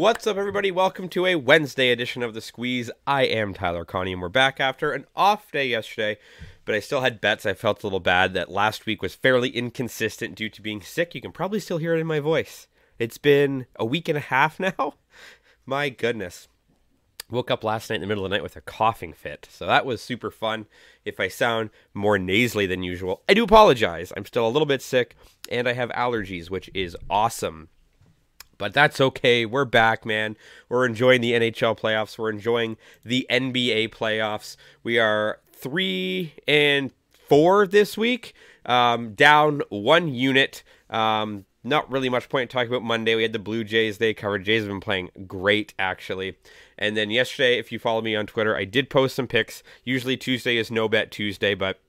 What's 0.00 0.26
up, 0.26 0.38
everybody? 0.38 0.70
Welcome 0.70 1.10
to 1.10 1.26
a 1.26 1.34
Wednesday 1.34 1.90
edition 1.90 2.22
of 2.22 2.32
The 2.32 2.40
Squeeze. 2.40 2.90
I 3.06 3.24
am 3.24 3.52
Tyler 3.52 3.84
Conium, 3.84 4.14
and 4.14 4.22
we're 4.22 4.30
back 4.30 4.58
after 4.58 4.92
an 4.92 5.04
off 5.14 5.52
day 5.52 5.68
yesterday, 5.68 6.16
but 6.64 6.74
I 6.74 6.80
still 6.80 7.02
had 7.02 7.20
bets. 7.20 7.44
I 7.44 7.52
felt 7.52 7.82
a 7.82 7.86
little 7.86 8.00
bad 8.00 8.32
that 8.32 8.50
last 8.50 8.86
week 8.86 9.02
was 9.02 9.14
fairly 9.14 9.50
inconsistent 9.50 10.36
due 10.36 10.48
to 10.48 10.62
being 10.62 10.80
sick. 10.80 11.14
You 11.14 11.20
can 11.20 11.32
probably 11.32 11.60
still 11.60 11.76
hear 11.76 11.94
it 11.94 12.00
in 12.00 12.06
my 12.06 12.18
voice. 12.18 12.66
It's 12.98 13.18
been 13.18 13.66
a 13.76 13.84
week 13.84 14.08
and 14.08 14.16
a 14.16 14.22
half 14.22 14.58
now. 14.78 14.94
My 15.66 15.90
goodness. 15.90 16.48
Woke 17.28 17.50
up 17.50 17.62
last 17.62 17.90
night 17.90 17.96
in 17.96 18.00
the 18.00 18.06
middle 18.06 18.24
of 18.24 18.30
the 18.30 18.36
night 18.36 18.42
with 18.42 18.56
a 18.56 18.62
coughing 18.62 19.12
fit, 19.12 19.48
so 19.50 19.66
that 19.66 19.84
was 19.84 20.00
super 20.00 20.30
fun. 20.30 20.64
If 21.04 21.20
I 21.20 21.28
sound 21.28 21.68
more 21.92 22.18
nasally 22.18 22.64
than 22.64 22.82
usual, 22.82 23.22
I 23.28 23.34
do 23.34 23.44
apologize. 23.44 24.14
I'm 24.16 24.24
still 24.24 24.46
a 24.46 24.48
little 24.48 24.64
bit 24.64 24.80
sick, 24.80 25.14
and 25.50 25.68
I 25.68 25.74
have 25.74 25.90
allergies, 25.90 26.48
which 26.48 26.70
is 26.72 26.96
awesome 27.10 27.68
but 28.60 28.74
that's 28.74 29.00
okay. 29.00 29.46
We're 29.46 29.64
back, 29.64 30.04
man. 30.04 30.36
We're 30.68 30.84
enjoying 30.84 31.22
the 31.22 31.32
NHL 31.32 31.78
playoffs. 31.78 32.18
We're 32.18 32.28
enjoying 32.28 32.76
the 33.02 33.26
NBA 33.30 33.88
playoffs. 33.88 34.56
We 34.82 34.98
are 34.98 35.40
three 35.50 36.34
and 36.46 36.92
four 37.26 37.66
this 37.66 37.96
week, 37.96 38.34
um, 38.66 39.14
down 39.14 39.62
one 39.70 40.08
unit. 40.08 40.62
Um, 40.90 41.46
not 41.64 41.90
really 41.90 42.10
much 42.10 42.28
point 42.28 42.42
in 42.42 42.48
talking 42.48 42.68
about 42.68 42.82
Monday. 42.82 43.14
We 43.14 43.22
had 43.22 43.32
the 43.32 43.38
Blue 43.38 43.64
Jays. 43.64 43.96
They 43.96 44.12
covered. 44.12 44.44
Jays 44.44 44.62
have 44.62 44.68
been 44.68 44.80
playing 44.80 45.08
great, 45.26 45.72
actually. 45.78 46.36
And 46.76 46.98
then 46.98 47.10
yesterday, 47.10 47.58
if 47.58 47.72
you 47.72 47.78
follow 47.78 48.02
me 48.02 48.14
on 48.14 48.26
Twitter, 48.26 48.54
I 48.54 48.66
did 48.66 48.90
post 48.90 49.16
some 49.16 49.26
picks. 49.26 49.62
Usually 49.84 50.18
Tuesday 50.18 50.58
is 50.58 50.70
no 50.70 50.86
bet 50.86 51.10
Tuesday, 51.10 51.54
but 51.54 51.80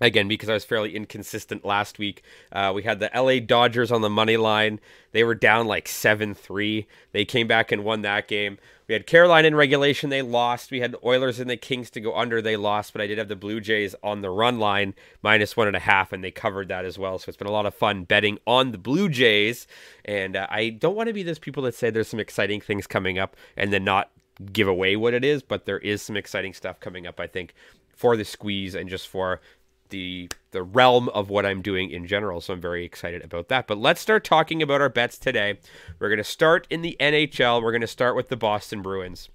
Again, 0.00 0.28
because 0.28 0.50
I 0.50 0.54
was 0.54 0.64
fairly 0.64 0.94
inconsistent 0.94 1.64
last 1.64 1.98
week, 1.98 2.22
uh, 2.52 2.70
we 2.74 2.82
had 2.82 3.00
the 3.00 3.10
LA 3.14 3.38
Dodgers 3.38 3.90
on 3.90 4.02
the 4.02 4.10
money 4.10 4.36
line. 4.36 4.78
They 5.12 5.24
were 5.24 5.34
down 5.34 5.66
like 5.66 5.88
7 5.88 6.34
3. 6.34 6.86
They 7.12 7.24
came 7.24 7.46
back 7.46 7.72
and 7.72 7.82
won 7.82 8.02
that 8.02 8.28
game. 8.28 8.58
We 8.88 8.92
had 8.92 9.06
Carolina 9.06 9.48
in 9.48 9.54
regulation. 9.54 10.10
They 10.10 10.22
lost. 10.22 10.70
We 10.70 10.80
had 10.80 10.92
the 10.92 11.04
Oilers 11.04 11.40
and 11.40 11.50
the 11.50 11.56
Kings 11.56 11.90
to 11.90 12.00
go 12.00 12.14
under. 12.14 12.40
They 12.40 12.56
lost, 12.56 12.92
but 12.92 13.00
I 13.00 13.06
did 13.06 13.18
have 13.18 13.28
the 13.28 13.36
Blue 13.36 13.60
Jays 13.60 13.94
on 14.02 14.20
the 14.20 14.30
run 14.30 14.58
line, 14.58 14.94
minus 15.22 15.56
one 15.56 15.66
and 15.66 15.74
a 15.74 15.80
half, 15.80 16.12
and 16.12 16.22
they 16.22 16.30
covered 16.30 16.68
that 16.68 16.84
as 16.84 16.98
well. 16.98 17.18
So 17.18 17.28
it's 17.28 17.36
been 17.36 17.48
a 17.48 17.52
lot 17.52 17.66
of 17.66 17.74
fun 17.74 18.04
betting 18.04 18.38
on 18.46 18.72
the 18.72 18.78
Blue 18.78 19.08
Jays. 19.08 19.66
And 20.04 20.36
uh, 20.36 20.46
I 20.50 20.68
don't 20.68 20.94
want 20.94 21.08
to 21.08 21.14
be 21.14 21.22
those 21.22 21.38
people 21.38 21.62
that 21.64 21.74
say 21.74 21.90
there's 21.90 22.08
some 22.08 22.20
exciting 22.20 22.60
things 22.60 22.86
coming 22.86 23.18
up 23.18 23.34
and 23.56 23.72
then 23.72 23.82
not 23.82 24.10
give 24.52 24.68
away 24.68 24.94
what 24.94 25.14
it 25.14 25.24
is, 25.24 25.42
but 25.42 25.64
there 25.64 25.78
is 25.78 26.02
some 26.02 26.16
exciting 26.16 26.52
stuff 26.52 26.78
coming 26.78 27.06
up, 27.06 27.18
I 27.18 27.26
think, 27.26 27.54
for 27.96 28.16
the 28.16 28.24
squeeze 28.24 28.74
and 28.74 28.88
just 28.88 29.08
for 29.08 29.40
the 29.90 30.28
the 30.52 30.62
realm 30.62 31.08
of 31.10 31.28
what 31.28 31.44
I'm 31.44 31.62
doing 31.62 31.90
in 31.90 32.06
general. 32.06 32.40
So 32.40 32.54
I'm 32.54 32.60
very 32.60 32.84
excited 32.84 33.22
about 33.24 33.48
that. 33.48 33.66
But 33.66 33.78
let's 33.78 34.00
start 34.00 34.24
talking 34.24 34.62
about 34.62 34.80
our 34.80 34.88
bets 34.88 35.18
today. 35.18 35.58
We're 35.98 36.08
going 36.08 36.18
to 36.18 36.24
start 36.24 36.66
in 36.70 36.82
the 36.82 36.96
NHL. 36.98 37.62
We're 37.62 37.72
going 37.72 37.80
to 37.82 37.86
start 37.86 38.16
with 38.16 38.28
the 38.28 38.36
Boston 38.36 38.82
Bruins. 38.82 39.28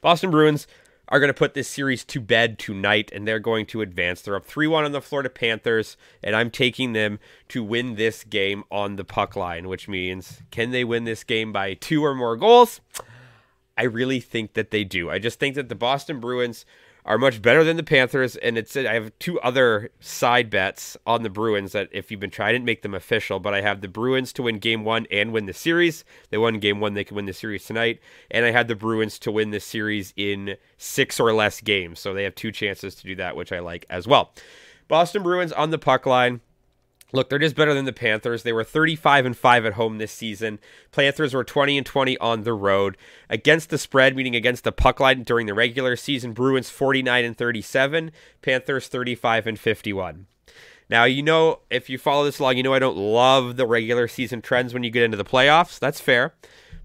Boston 0.00 0.30
Bruins 0.30 0.66
are 1.08 1.20
going 1.20 1.28
to 1.28 1.34
put 1.34 1.54
this 1.54 1.68
series 1.68 2.04
to 2.04 2.20
bed 2.20 2.58
tonight 2.58 3.10
and 3.12 3.26
they're 3.26 3.38
going 3.38 3.66
to 3.66 3.80
advance. 3.80 4.22
They're 4.22 4.36
up 4.36 4.44
3 4.44 4.66
1 4.66 4.84
on 4.84 4.92
the 4.92 5.00
Florida 5.00 5.30
Panthers, 5.30 5.96
and 6.22 6.34
I'm 6.34 6.50
taking 6.50 6.92
them 6.92 7.18
to 7.48 7.62
win 7.62 7.94
this 7.94 8.24
game 8.24 8.64
on 8.70 8.96
the 8.96 9.04
puck 9.04 9.36
line, 9.36 9.68
which 9.68 9.88
means 9.88 10.42
can 10.50 10.70
they 10.70 10.84
win 10.84 11.04
this 11.04 11.24
game 11.24 11.52
by 11.52 11.74
two 11.74 12.04
or 12.04 12.14
more 12.14 12.36
goals? 12.36 12.80
I 13.76 13.84
really 13.84 14.20
think 14.20 14.54
that 14.54 14.70
they 14.70 14.84
do. 14.84 15.10
I 15.10 15.18
just 15.18 15.38
think 15.38 15.54
that 15.54 15.68
the 15.68 15.74
Boston 15.74 16.20
Bruins 16.20 16.64
are 17.06 17.18
much 17.18 17.40
better 17.40 17.62
than 17.62 17.76
the 17.76 17.84
Panthers. 17.84 18.36
And 18.36 18.58
it's 18.58 18.76
I 18.76 18.92
have 18.94 19.16
two 19.18 19.40
other 19.40 19.90
side 20.00 20.50
bets 20.50 20.96
on 21.06 21.22
the 21.22 21.30
Bruins 21.30 21.72
that 21.72 21.88
if 21.92 22.10
you've 22.10 22.20
been 22.20 22.30
trying, 22.30 22.54
didn't 22.54 22.64
make 22.64 22.82
them 22.82 22.94
official, 22.94 23.38
but 23.38 23.54
I 23.54 23.60
have 23.60 23.80
the 23.80 23.88
Bruins 23.88 24.32
to 24.34 24.42
win 24.42 24.58
game 24.58 24.84
one 24.84 25.06
and 25.10 25.32
win 25.32 25.46
the 25.46 25.54
series. 25.54 26.04
They 26.30 26.36
won 26.36 26.58
game 26.58 26.80
one, 26.80 26.94
they 26.94 27.04
can 27.04 27.16
win 27.16 27.26
the 27.26 27.32
series 27.32 27.64
tonight. 27.64 28.00
And 28.30 28.44
I 28.44 28.50
had 28.50 28.66
the 28.66 28.74
Bruins 28.74 29.18
to 29.20 29.30
win 29.30 29.50
the 29.52 29.60
series 29.60 30.12
in 30.16 30.56
six 30.76 31.20
or 31.20 31.32
less 31.32 31.60
games. 31.60 32.00
So 32.00 32.12
they 32.12 32.24
have 32.24 32.34
two 32.34 32.50
chances 32.50 32.96
to 32.96 33.04
do 33.04 33.14
that, 33.16 33.36
which 33.36 33.52
I 33.52 33.60
like 33.60 33.86
as 33.88 34.08
well. 34.08 34.34
Boston 34.88 35.22
Bruins 35.22 35.52
on 35.52 35.70
the 35.70 35.78
puck 35.78 36.06
line. 36.06 36.40
Look, 37.12 37.28
they're 37.28 37.38
just 37.38 37.54
better 37.54 37.72
than 37.72 37.84
the 37.84 37.92
Panthers. 37.92 38.42
They 38.42 38.52
were 38.52 38.64
35 38.64 39.26
and 39.26 39.36
5 39.36 39.66
at 39.66 39.72
home 39.74 39.98
this 39.98 40.12
season. 40.12 40.58
Panthers 40.90 41.34
were 41.34 41.44
20 41.44 41.78
and 41.78 41.86
20 41.86 42.18
on 42.18 42.42
the 42.42 42.52
road. 42.52 42.96
Against 43.30 43.70
the 43.70 43.78
spread, 43.78 44.16
meaning 44.16 44.34
against 44.34 44.64
the 44.64 44.72
puck 44.72 44.98
line 44.98 45.22
during 45.22 45.46
the 45.46 45.54
regular 45.54 45.94
season, 45.94 46.32
Bruins 46.32 46.68
49 46.68 47.24
and 47.24 47.36
37, 47.36 48.10
Panthers 48.42 48.88
35 48.88 49.46
and 49.46 49.58
51. 49.58 50.26
Now, 50.88 51.04
you 51.04 51.22
know, 51.22 51.60
if 51.70 51.88
you 51.88 51.98
follow 51.98 52.24
this 52.24 52.38
along, 52.38 52.56
you 52.56 52.62
know 52.62 52.74
I 52.74 52.78
don't 52.78 52.96
love 52.96 53.56
the 53.56 53.66
regular 53.66 54.08
season 54.08 54.42
trends 54.42 54.72
when 54.74 54.84
you 54.84 54.90
get 54.90 55.02
into 55.02 55.16
the 55.16 55.24
playoffs. 55.24 55.78
That's 55.78 56.00
fair. 56.00 56.34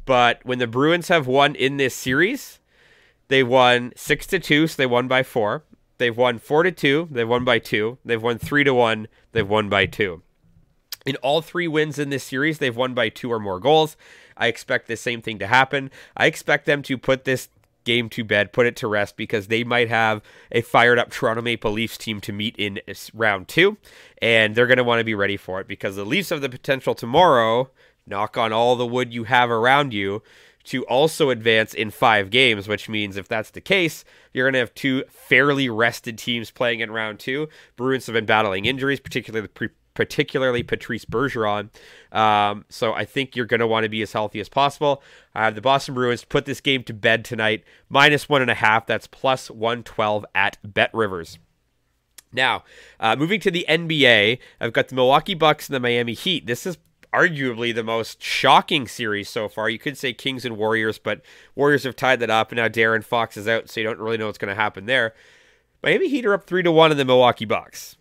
But 0.05 0.39
when 0.43 0.59
the 0.59 0.67
Bruins 0.67 1.09
have 1.09 1.27
won 1.27 1.55
in 1.55 1.77
this 1.77 1.95
series, 1.95 2.59
they 3.27 3.43
won 3.43 3.93
6 3.95 4.27
to 4.27 4.39
2, 4.39 4.67
so 4.67 4.75
they 4.75 4.87
won 4.87 5.07
by 5.07 5.23
4. 5.23 5.63
They've 6.01 6.17
won 6.17 6.39
4 6.39 6.63
to 6.63 6.71
2, 6.71 7.09
they've 7.11 7.29
won 7.29 7.45
by 7.45 7.59
2. 7.59 7.99
They've 8.03 8.21
won 8.21 8.39
3 8.39 8.63
to 8.63 8.73
1, 8.73 9.07
they've 9.33 9.47
won 9.47 9.69
by 9.69 9.85
2. 9.85 10.23
In 11.05 11.15
all 11.17 11.43
three 11.43 11.67
wins 11.67 11.99
in 11.99 12.09
this 12.09 12.23
series, 12.23 12.57
they've 12.57 12.75
won 12.75 12.95
by 12.95 13.09
two 13.09 13.31
or 13.31 13.39
more 13.39 13.59
goals. 13.59 13.95
I 14.35 14.47
expect 14.47 14.87
the 14.87 14.97
same 14.97 15.21
thing 15.21 15.37
to 15.37 15.45
happen. 15.45 15.91
I 16.17 16.25
expect 16.25 16.65
them 16.65 16.81
to 16.83 16.97
put 16.97 17.23
this 17.23 17.49
game 17.83 18.09
to 18.09 18.23
bed, 18.23 18.51
put 18.51 18.65
it 18.65 18.75
to 18.77 18.87
rest, 18.87 19.15
because 19.15 19.45
they 19.45 19.63
might 19.63 19.89
have 19.89 20.23
a 20.51 20.61
fired 20.61 20.97
up 20.97 21.11
Toronto 21.11 21.43
Maple 21.43 21.71
Leafs 21.71 21.99
team 21.99 22.19
to 22.21 22.33
meet 22.33 22.55
in 22.57 22.79
round 23.13 23.47
two, 23.47 23.77
and 24.23 24.55
they're 24.55 24.65
going 24.67 24.77
to 24.77 24.83
want 24.83 25.01
to 25.01 25.05
be 25.05 25.13
ready 25.13 25.37
for 25.37 25.61
it 25.61 25.67
because 25.67 25.95
the 25.95 26.05
Leafs 26.05 26.29
have 26.29 26.41
the 26.41 26.49
potential 26.49 26.95
tomorrow, 26.95 27.69
knock 28.07 28.37
on 28.37 28.51
all 28.51 28.75
the 28.75 28.87
wood 28.87 29.13
you 29.13 29.25
have 29.25 29.51
around 29.51 29.93
you, 29.93 30.23
to 30.65 30.83
also 30.85 31.29
advance 31.29 31.73
in 31.73 31.91
five 31.91 32.29
games, 32.29 32.67
which 32.67 32.89
means 32.89 33.17
if 33.17 33.27
that's 33.27 33.51
the 33.51 33.61
case, 33.61 34.03
you're 34.33 34.45
going 34.45 34.53
to 34.53 34.59
have 34.59 34.73
two 34.73 35.03
fairly 35.09 35.69
rested 35.69 36.17
teams 36.17 36.51
playing 36.51 36.79
in 36.79 36.91
round 36.91 37.19
two. 37.19 37.47
Bruins 37.75 38.05
have 38.05 38.13
been 38.13 38.25
battling 38.25 38.65
injuries, 38.65 38.99
particularly 38.99 39.47
particularly 39.93 40.63
Patrice 40.63 41.05
Bergeron. 41.05 41.69
Um, 42.11 42.65
so 42.69 42.93
I 42.93 43.05
think 43.05 43.35
you're 43.35 43.45
going 43.45 43.59
to 43.59 43.67
want 43.67 43.83
to 43.83 43.89
be 43.89 44.01
as 44.01 44.13
healthy 44.13 44.39
as 44.39 44.49
possible. 44.49 45.03
I 45.35 45.43
have 45.45 45.55
the 45.55 45.61
Boston 45.61 45.95
Bruins 45.95 46.23
put 46.23 46.45
this 46.45 46.61
game 46.61 46.83
to 46.83 46.93
bed 46.93 47.25
tonight, 47.25 47.63
minus 47.89 48.29
one 48.29 48.41
and 48.41 48.51
a 48.51 48.55
half. 48.55 48.85
That's 48.85 49.07
plus 49.07 49.51
112 49.51 50.25
at 50.33 50.57
BetRivers. 50.65 51.37
Now, 52.33 52.63
uh, 52.99 53.15
moving 53.17 53.41
to 53.41 53.51
the 53.51 53.65
NBA, 53.67 54.39
I've 54.61 54.73
got 54.73 54.87
the 54.87 54.95
Milwaukee 54.95 55.33
Bucks 55.33 55.67
and 55.67 55.75
the 55.75 55.79
Miami 55.81 56.13
Heat. 56.13 56.47
This 56.47 56.65
is 56.65 56.77
arguably 57.13 57.73
the 57.73 57.83
most 57.83 58.21
shocking 58.21 58.87
series 58.87 59.29
so 59.29 59.49
far. 59.49 59.69
You 59.69 59.79
could 59.79 59.97
say 59.97 60.13
Kings 60.13 60.45
and 60.45 60.57
Warriors, 60.57 60.97
but 60.97 61.21
Warriors 61.55 61.83
have 61.83 61.95
tied 61.95 62.19
that 62.21 62.29
up, 62.29 62.51
and 62.51 62.57
now 62.57 62.67
De'Aaron 62.67 63.03
Fox 63.03 63.37
is 63.37 63.47
out, 63.47 63.69
so 63.69 63.79
you 63.79 63.85
don't 63.85 63.99
really 63.99 64.17
know 64.17 64.27
what's 64.27 64.37
going 64.37 64.53
to 64.53 64.61
happen 64.61 64.85
there. 64.85 65.13
Miami 65.83 66.07
Heat 66.07 66.25
are 66.25 66.33
up 66.33 66.45
three 66.45 66.63
to 66.63 66.71
one 66.71 66.91
in 66.91 66.97
the 66.97 67.05
Milwaukee 67.05 67.45
Bucks. 67.45 67.97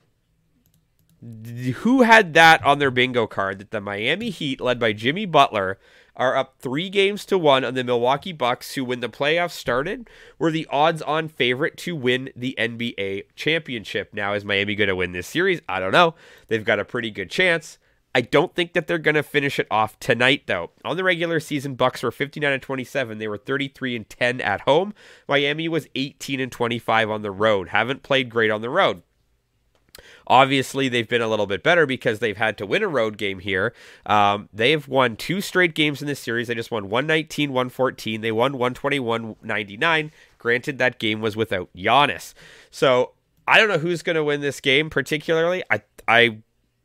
Who 1.77 2.03
had 2.03 2.35
that 2.35 2.65
on 2.65 2.79
their 2.79 2.91
bingo 2.91 3.27
card 3.27 3.59
that 3.59 3.71
the 3.71 3.81
Miami 3.81 4.31
Heat, 4.31 4.61
led 4.61 4.79
by 4.79 4.93
Jimmy 4.93 5.27
Butler, 5.27 5.79
are 6.17 6.37
up 6.37 6.57
three 6.59 6.89
games 6.89 7.25
to 7.27 7.39
one 7.39 7.65
on 7.65 7.75
the 7.75 7.85
Milwaukee 7.85 8.33
Bucks, 8.33 8.75
who, 8.75 8.85
when 8.85 9.01
the 9.01 9.09
playoffs 9.09 9.53
started, 9.53 10.09
were 10.39 10.51
the 10.51 10.67
odds-on 10.71 11.29
favorite 11.29 11.77
to 11.79 11.97
win 11.97 12.31
the 12.37 12.55
NBA 12.59 13.25
championship. 13.35 14.13
Now, 14.13 14.35
is 14.35 14.45
Miami 14.45 14.75
going 14.75 14.89
to 14.89 14.97
win 14.97 15.13
this 15.13 15.27
series? 15.27 15.61
I 15.69 15.81
don't 15.81 15.93
know. 15.93 16.15
They've 16.49 16.65
got 16.65 16.79
a 16.79 16.85
pretty 16.85 17.11
good 17.11 17.31
chance. 17.31 17.79
I 18.15 18.23
don't 18.23 18.55
think 18.55 18.73
that 18.73 18.87
they're 18.87 18.99
going 18.99 19.15
to 19.15 19.23
finish 19.23 19.59
it 19.59 19.69
off 19.71 19.99
tonight 20.01 20.43
though. 20.47 20.71
On 20.85 20.97
the 20.97 21.05
regular 21.05 21.39
season, 21.39 21.75
Bucks 21.75 22.03
were 22.03 22.11
59 22.11 22.53
and 22.53 22.63
27. 22.63 23.19
They 23.19 23.29
were 23.29 23.39
33 23.39 23.97
and 23.97 24.09
10 24.09 24.41
at 24.41 24.63
home. 24.63 24.95
Miami 25.29 25.69
was 25.69 25.87
18 25.95 26.41
and 26.41 26.51
25 26.51 27.11
on 27.11 27.23
the 27.23 27.31
road. 27.31 27.69
Haven't 27.69 28.03
played 28.03 28.29
great 28.29 28.51
on 28.51 28.63
the 28.63 28.71
road. 28.71 29.03
Obviously, 30.27 30.89
they've 30.89 31.09
been 31.09 31.21
a 31.21 31.29
little 31.29 31.47
bit 31.47 31.63
better 31.63 31.87
because 31.87 32.21
they've 32.21 32.37
had 32.37 32.57
to 32.59 32.67
win 32.67 32.83
a 32.83 32.89
road 32.89 33.19
game 33.19 33.41
here. 33.41 33.75
Um, 34.07 34.49
they've 34.53 34.87
won 34.87 35.17
two 35.17 35.41
straight 35.41 35.75
games 35.75 36.01
in 36.01 36.09
this 36.09 36.21
series. 36.21 36.49
They 36.49 36.55
just 36.55 36.71
won 36.71 36.89
119, 36.89 37.51
114. 37.51 38.21
They 38.21 38.33
won 38.33 38.53
121, 38.53 39.37
99. 39.43 40.13
Granted, 40.39 40.79
that 40.79 40.99
game 40.99 41.21
was 41.21 41.37
without 41.37 41.69
Giannis. 41.77 42.35
So 42.71 43.13
I 43.47 43.59
don't 43.59 43.69
know 43.69 43.79
who's 43.79 44.03
going 44.03 44.17
to 44.17 44.25
win 44.25 44.41
this 44.41 44.61
game 44.61 44.91
particularly. 44.91 45.63
I 45.71 45.83
I 46.07 46.39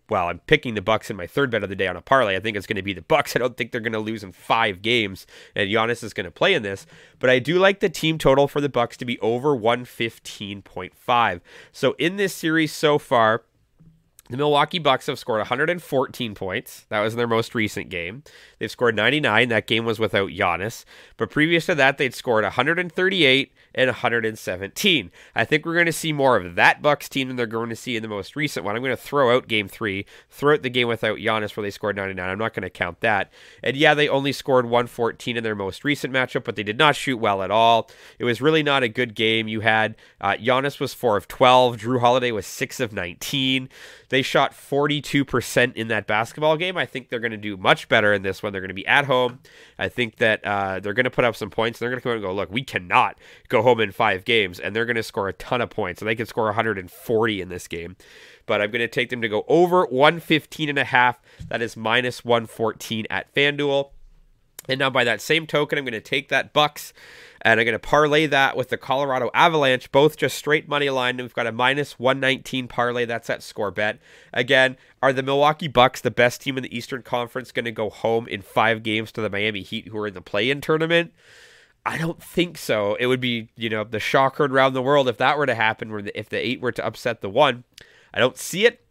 well, 0.10 0.28
I'm 0.28 0.40
picking 0.40 0.76
the 0.76 0.82
Bucks 0.82 1.10
in 1.10 1.16
my 1.16 1.26
third 1.26 1.50
bet 1.50 1.64
of 1.64 1.70
the 1.70 1.76
day 1.76 1.88
on 1.88 1.96
a 1.96 2.02
parlay. 2.02 2.36
I 2.36 2.40
think 2.40 2.56
it's 2.56 2.68
going 2.68 2.76
to 2.76 2.84
be 2.84 2.94
the 2.94 3.02
Bucks. 3.02 3.36
I 3.36 3.40
don't 3.40 3.58
think 3.58 3.72
they're 3.72 3.82
going 3.82 3.94
to 3.94 4.00
lose 4.00 4.24
in 4.24 4.32
five 4.32 4.82
games, 4.82 5.26
and 5.56 5.70
Giannis 5.70 6.04
is 6.04 6.14
going 6.14 6.26
to 6.26 6.32
play 6.32 6.54
in 6.54 6.62
this. 6.62 6.86
But 7.18 7.30
I 7.32 7.40
do 7.40 7.58
like 7.58 7.80
the 7.80 7.90
team 7.90 8.18
total 8.18 8.48
for 8.48 8.62
the 8.62 8.70
Bucks 8.70 8.98
to 8.98 9.06
be 9.06 9.20
over 9.20 9.58
115.5. 9.58 11.42
So 11.72 11.96
in 11.98 12.18
this 12.18 12.36
series 12.36 12.72
so 12.72 13.00
far, 13.00 13.44
The 14.30 14.38
Milwaukee 14.38 14.80
Bucks 14.80 15.06
have 15.06 15.20
scored 15.20 15.40
114 15.40 16.34
points. 16.34 16.86
That 16.90 17.02
was 17.02 17.14
in 17.14 17.18
their 17.18 17.28
most 17.28 17.54
recent 17.54 17.90
game. 17.90 18.24
They've 18.66 18.72
scored 18.72 18.96
99. 18.96 19.50
That 19.50 19.68
game 19.68 19.86
was 19.86 20.00
without 20.00 20.32
Giannis. 20.32 20.86
But 21.18 21.30
previous 21.30 21.68
to 21.68 21.76
that, 21.76 22.00
they'd 22.00 22.16
scored 22.16 22.44
138 22.44 23.54
and 23.76 23.90
117. 23.90 25.12
I 25.36 25.46
think 25.46 25.66
we're 25.66 25.76
going 25.76 25.86
to 25.86 25.92
see 25.92 26.12
more 26.12 26.36
of 26.36 26.56
that 26.56 26.82
Bucks 26.82 27.08
team 27.08 27.28
than 27.28 27.38
they're 27.38 27.46
going 27.46 27.70
to 27.70 27.76
see 27.76 27.96
in 27.96 28.02
the 28.02 28.10
most 28.10 28.36
recent 28.36 28.66
one. 28.66 28.76
I'm 28.76 28.82
going 28.82 28.90
to 28.90 28.98
throw 28.98 29.36
out 29.36 29.48
game 29.48 29.68
three, 29.68 30.08
throw 30.32 30.56
out 30.56 30.64
the 30.64 30.72
game 30.72 30.88
without 30.88 31.20
Giannis 31.20 31.56
where 31.56 31.62
they 31.62 31.70
scored 31.70 31.96
99. 31.96 32.28
I'm 32.28 32.40
not 32.40 32.56
going 32.56 32.64
to 32.64 32.72
count 32.72 33.02
that. 33.02 33.32
And 33.62 33.78
yeah, 33.78 33.94
they 33.94 34.10
only 34.10 34.32
scored 34.32 34.66
114 34.66 35.38
in 35.38 35.44
their 35.44 35.54
most 35.54 35.84
recent 35.84 36.12
matchup, 36.12 36.44
but 36.44 36.56
they 36.56 36.64
did 36.64 36.80
not 36.80 36.96
shoot 36.96 37.18
well 37.18 37.44
at 37.44 37.52
all. 37.52 37.92
It 38.18 38.24
was 38.24 38.42
really 38.42 38.64
not 38.64 38.82
a 38.82 38.90
good 38.90 39.14
game. 39.14 39.48
You 39.48 39.60
had 39.60 39.96
uh, 40.20 40.38
Giannis 40.40 40.80
was 40.80 40.96
4 40.96 41.18
of 41.18 41.28
12, 41.28 41.78
Jrue 41.78 42.00
Holiday 42.00 42.32
was 42.32 42.48
6 42.48 42.80
of 42.80 42.94
19. 42.94 43.70
They 44.10 44.22
shot 44.22 44.54
42% 44.54 45.76
in 45.76 45.88
that 45.90 46.08
basketball 46.08 46.58
game. 46.58 46.78
I 46.78 46.86
think 46.86 47.10
they're 47.10 47.20
going 47.20 47.32
to 47.32 47.38
do 47.38 47.58
much 47.58 47.88
better 47.90 48.14
in 48.14 48.22
this 48.22 48.42
one. 48.42 48.54
They're 48.56 48.62
going 48.62 48.70
to 48.70 48.74
be 48.74 48.88
at 48.88 49.06
home. 49.06 49.40
I 49.78 49.90
think 49.90 50.16
that 50.18 50.44
uh, 50.46 50.80
they're 50.80 50.94
going 50.94 51.04
to 51.04 51.12
put 51.12 51.26
up 51.26 51.36
some 51.36 51.50
points. 51.50 51.78
They're 51.78 51.90
going 51.90 52.00
to 52.00 52.04
come 52.04 52.12
out 52.12 52.16
and 52.16 52.24
go, 52.24 52.34
look, 52.34 52.50
we 52.50 52.64
cannot 52.64 53.18
go 53.50 53.62
home 53.62 53.82
in 53.82 53.92
five 53.92 54.24
games. 54.24 54.60
And 54.60 54.76
they're 54.76 54.86
going 54.86 54.96
to 54.96 55.04
score 55.04 55.28
a 55.28 55.34
ton 55.34 55.62
of 55.62 55.70
points. 55.70 56.02
And 56.02 56.08
they 56.08 56.16
can 56.16 56.26
score 56.26 56.46
140 56.46 57.42
in 57.42 57.50
this 57.50 57.68
game. 57.68 57.98
But 58.46 58.62
I'm 58.62 58.72
going 58.72 58.80
to 58.80 58.88
take 58.88 59.10
them 59.10 59.22
to 59.22 59.30
go 59.30 59.44
over 59.48 59.86
115 59.86 60.70
and 60.70 60.80
a 60.80 60.86
half. 60.86 61.20
That 61.50 61.62
is 61.62 61.76
minus 61.76 62.24
114 62.24 63.06
at 63.10 63.34
FanDuel. 63.34 63.90
And 64.68 64.80
now 64.80 64.90
by 64.90 65.04
that 65.04 65.22
same 65.22 65.48
token, 65.48 65.78
I'm 65.78 65.86
going 65.86 65.94
to 65.94 66.02
take 66.02 66.30
that 66.30 66.54
Bucks 66.54 66.94
and 67.42 67.60
I'm 67.60 67.66
going 67.66 67.74
to 67.74 67.80
parlay 67.80 68.26
that 68.26 68.58
with 68.58 68.70
the 68.70 68.78
Colorado 68.78 69.30
Avalanche, 69.36 69.92
both 69.92 70.18
just 70.18 70.36
straight 70.36 70.68
money 70.68 70.90
line. 70.90 71.16
And 71.16 71.22
we've 71.22 71.34
got 71.34 71.46
a 71.46 71.52
minus 71.52 72.00
119 72.00 72.68
parlay. 72.68 73.06
That's 73.06 73.30
at 73.30 73.44
score 73.44 73.70
bet. 73.70 74.00
Again, 74.34 74.78
are 75.04 75.14
the 75.14 75.22
Milwaukee 75.22 75.68
Bucks 75.68 76.02
the 76.02 76.10
best 76.10 76.42
team 76.42 76.58
in 76.58 76.64
the 76.64 76.76
Eastern 76.76 77.04
Conference 77.04 77.52
going 77.52 77.66
to 77.66 77.72
go 77.72 77.92
home 77.92 78.28
in 78.28 78.42
five 78.42 78.82
games 78.82 79.12
to 79.12 79.22
the 79.22 79.30
Miami 79.30 79.62
Heat, 79.62 79.90
who 79.90 79.98
are 80.00 80.08
in 80.08 80.16
the 80.16 80.22
play 80.22 80.50
in 80.50 80.60
tournament? 80.60 81.14
I 81.86 82.00
don't 82.00 82.22
think 82.22 82.58
so. 82.58 82.96
It 82.96 83.06
would 83.06 83.22
be, 83.22 83.50
you 83.56 83.70
know, 83.70 83.84
the 83.84 84.00
shocker 84.00 84.46
around 84.46 84.74
the 84.74 84.82
world 84.82 85.08
if 85.08 85.18
that 85.18 85.38
were 85.38 85.46
to 85.46 85.54
happen, 85.54 85.92
where 85.92 86.02
if 86.16 86.30
the 86.30 86.44
eight 86.44 86.62
were 86.62 86.72
to 86.72 86.86
upset 86.86 87.22
the 87.22 87.30
one. 87.30 87.64
I 88.12 88.20
don't 88.20 88.38
see 88.38 88.66
it 88.66 88.85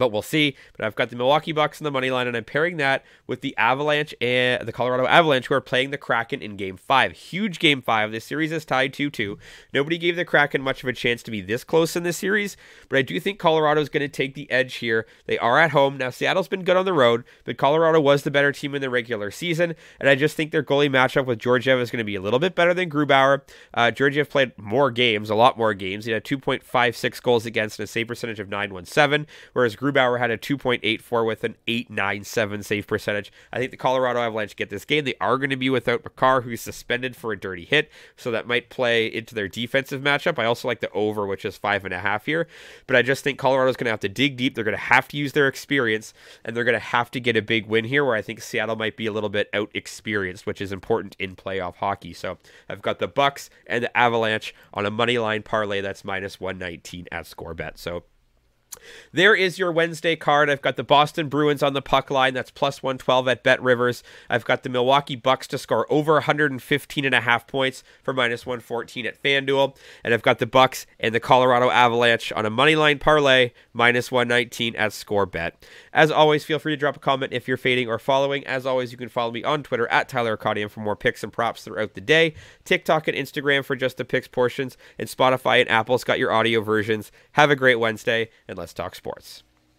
but 0.00 0.10
we'll 0.10 0.22
see. 0.22 0.56
But 0.76 0.86
I've 0.86 0.94
got 0.94 1.10
the 1.10 1.16
Milwaukee 1.16 1.52
Bucks 1.52 1.78
in 1.78 1.84
the 1.84 1.90
money 1.90 2.10
line, 2.10 2.26
and 2.26 2.36
I'm 2.36 2.44
pairing 2.44 2.78
that 2.78 3.04
with 3.26 3.42
the 3.42 3.54
Avalanche 3.56 4.14
and 4.20 4.66
the 4.66 4.72
Colorado 4.72 5.06
Avalanche, 5.06 5.46
who 5.46 5.54
are 5.54 5.60
playing 5.60 5.90
the 5.90 5.98
Kraken 5.98 6.40
in 6.40 6.56
Game 6.56 6.78
Five. 6.78 7.12
Huge 7.12 7.58
Game 7.58 7.82
Five. 7.82 8.10
This 8.10 8.24
series 8.24 8.50
is 8.50 8.64
tied 8.64 8.94
2-2. 8.94 9.36
Nobody 9.74 9.98
gave 9.98 10.16
the 10.16 10.24
Kraken 10.24 10.62
much 10.62 10.82
of 10.82 10.88
a 10.88 10.94
chance 10.94 11.22
to 11.22 11.30
be 11.30 11.42
this 11.42 11.64
close 11.64 11.94
in 11.96 12.02
this 12.02 12.16
series, 12.16 12.56
but 12.88 12.98
I 12.98 13.02
do 13.02 13.20
think 13.20 13.38
Colorado 13.38 13.80
is 13.82 13.90
going 13.90 14.00
to 14.00 14.08
take 14.08 14.34
the 14.34 14.50
edge 14.50 14.76
here. 14.76 15.06
They 15.26 15.38
are 15.38 15.58
at 15.58 15.72
home 15.72 15.98
now. 15.98 16.08
Seattle's 16.08 16.48
been 16.48 16.64
good 16.64 16.78
on 16.78 16.86
the 16.86 16.94
road, 16.94 17.24
but 17.44 17.58
Colorado 17.58 18.00
was 18.00 18.22
the 18.22 18.30
better 18.30 18.52
team 18.52 18.74
in 18.74 18.80
the 18.80 18.88
regular 18.88 19.30
season, 19.30 19.74
and 20.00 20.08
I 20.08 20.14
just 20.14 20.34
think 20.34 20.50
their 20.50 20.62
goalie 20.62 20.88
matchup 20.88 21.26
with 21.26 21.38
Georgiev 21.38 21.78
is 21.78 21.90
going 21.90 21.98
to 21.98 22.04
be 22.04 22.16
a 22.16 22.22
little 22.22 22.38
bit 22.38 22.54
better 22.54 22.72
than 22.72 22.88
Grubauer. 22.88 23.42
Uh, 23.74 23.90
Georgiev 23.90 24.30
played 24.30 24.56
more 24.56 24.90
games, 24.90 25.28
a 25.28 25.34
lot 25.34 25.58
more 25.58 25.74
games. 25.74 26.06
He 26.06 26.12
had 26.12 26.24
2.56 26.24 27.22
goals 27.22 27.44
against 27.44 27.78
and 27.78 27.84
a 27.84 27.86
save 27.86 28.08
percentage 28.08 28.40
of 28.40 28.48
917, 28.48 29.26
whereas 29.52 29.76
Grubauer 29.76 29.89
had 29.94 30.30
a 30.30 30.38
2.84 30.38 31.26
with 31.26 31.44
an 31.44 31.56
897 31.66 32.62
save 32.62 32.86
percentage. 32.86 33.32
I 33.52 33.58
think 33.58 33.70
the 33.70 33.76
Colorado 33.76 34.20
Avalanche 34.20 34.56
get 34.56 34.70
this 34.70 34.84
game. 34.84 35.04
They 35.04 35.14
are 35.20 35.38
going 35.38 35.50
to 35.50 35.56
be 35.56 35.70
without 35.70 36.04
Makar, 36.04 36.42
who's 36.42 36.60
suspended 36.60 37.16
for 37.16 37.32
a 37.32 37.38
dirty 37.38 37.64
hit, 37.64 37.90
so 38.16 38.30
that 38.30 38.46
might 38.46 38.68
play 38.68 39.06
into 39.06 39.34
their 39.34 39.48
defensive 39.48 40.02
matchup. 40.02 40.38
I 40.38 40.44
also 40.44 40.68
like 40.68 40.80
the 40.80 40.90
over, 40.92 41.26
which 41.26 41.44
is 41.44 41.56
five 41.56 41.84
and 41.84 41.94
a 41.94 41.98
half 41.98 42.26
here, 42.26 42.46
but 42.86 42.96
I 42.96 43.02
just 43.02 43.24
think 43.24 43.38
Colorado's 43.38 43.76
going 43.76 43.86
to 43.86 43.90
have 43.90 44.00
to 44.00 44.08
dig 44.08 44.36
deep. 44.36 44.54
They're 44.54 44.64
going 44.64 44.76
to 44.76 44.82
have 44.82 45.08
to 45.08 45.16
use 45.16 45.32
their 45.32 45.48
experience, 45.48 46.14
and 46.44 46.56
they're 46.56 46.64
going 46.64 46.74
to 46.74 46.78
have 46.80 47.10
to 47.12 47.20
get 47.20 47.36
a 47.36 47.42
big 47.42 47.66
win 47.66 47.84
here, 47.84 48.04
where 48.04 48.16
I 48.16 48.22
think 48.22 48.40
Seattle 48.40 48.76
might 48.76 48.96
be 48.96 49.06
a 49.06 49.12
little 49.12 49.28
bit 49.28 49.48
out 49.52 49.70
experienced, 49.74 50.46
which 50.46 50.60
is 50.60 50.72
important 50.72 51.16
in 51.18 51.36
playoff 51.36 51.76
hockey. 51.76 52.12
So 52.12 52.38
I've 52.68 52.82
got 52.82 52.98
the 52.98 53.08
Bucks 53.08 53.50
and 53.66 53.84
the 53.84 53.96
Avalanche 53.96 54.54
on 54.72 54.86
a 54.86 54.90
money 54.90 55.18
line 55.18 55.42
parlay 55.42 55.80
that's 55.80 56.04
minus 56.04 56.40
119 56.40 57.06
at 57.10 57.26
score 57.26 57.54
bet. 57.54 57.78
So 57.78 58.04
there 59.12 59.34
is 59.34 59.58
your 59.58 59.72
Wednesday 59.72 60.16
card. 60.16 60.48
I've 60.48 60.62
got 60.62 60.76
the 60.76 60.84
Boston 60.84 61.28
Bruins 61.28 61.62
on 61.62 61.72
the 61.72 61.82
puck 61.82 62.10
line. 62.10 62.34
That's 62.34 62.50
plus 62.50 62.82
112 62.82 63.28
at 63.28 63.44
BetRivers. 63.44 64.02
I've 64.28 64.44
got 64.44 64.62
the 64.62 64.68
Milwaukee 64.68 65.16
Bucks 65.16 65.46
to 65.48 65.58
score 65.58 65.90
over 65.90 66.14
115 66.14 67.04
and 67.04 67.14
a 67.14 67.20
half 67.20 67.46
points 67.46 67.82
for 68.02 68.12
minus 68.12 68.46
114 68.46 69.06
at 69.06 69.22
FanDuel. 69.22 69.76
And 70.04 70.14
I've 70.14 70.22
got 70.22 70.38
the 70.38 70.46
Bucks 70.46 70.86
and 70.98 71.14
the 71.14 71.20
Colorado 71.20 71.70
Avalanche 71.70 72.32
on 72.32 72.46
a 72.46 72.50
money 72.50 72.76
line 72.76 72.98
parlay, 72.98 73.52
minus 73.72 74.12
119 74.12 74.76
at 74.76 74.92
Score 74.92 75.26
Bet. 75.26 75.64
As 75.92 76.10
always, 76.10 76.44
feel 76.44 76.58
free 76.58 76.72
to 76.72 76.76
drop 76.76 76.96
a 76.96 77.00
comment 77.00 77.32
if 77.32 77.48
you're 77.48 77.56
fading 77.56 77.88
or 77.88 77.98
following. 77.98 78.46
As 78.46 78.66
always, 78.66 78.92
you 78.92 78.98
can 78.98 79.08
follow 79.08 79.32
me 79.32 79.42
on 79.42 79.62
Twitter 79.62 79.88
at 79.88 80.08
Tyler 80.08 80.36
Conium 80.36 80.70
for 80.70 80.80
more 80.80 80.96
picks 80.96 81.22
and 81.22 81.32
props 81.32 81.64
throughout 81.64 81.94
the 81.94 82.00
day. 82.00 82.34
TikTok 82.64 83.08
and 83.08 83.16
Instagram 83.16 83.64
for 83.64 83.76
just 83.76 83.96
the 83.96 84.04
picks 84.04 84.28
portions. 84.28 84.76
And 84.98 85.08
Spotify 85.08 85.60
and 85.60 85.70
Apple's 85.70 86.04
got 86.04 86.18
your 86.18 86.32
audio 86.32 86.60
versions. 86.60 87.10
Have 87.32 87.50
a 87.50 87.56
great 87.56 87.76
Wednesday, 87.76 88.30
and 88.46 88.59
let's 88.60 88.74
talk 88.74 88.94
sports. 88.94 89.42